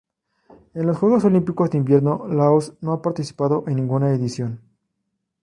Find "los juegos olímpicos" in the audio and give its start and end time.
0.87-1.69